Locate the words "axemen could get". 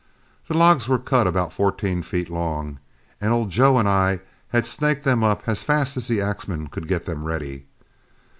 6.19-7.05